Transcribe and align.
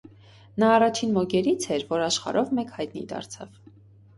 Նա 0.61 0.69
առաջին 0.77 1.13
մոգերից 1.17 1.67
էր, 1.75 1.85
որ 1.91 2.07
աշխարհով 2.07 2.57
մեկ 2.61 2.73
հայտնի 2.79 3.05
դարձավ։ 3.13 3.57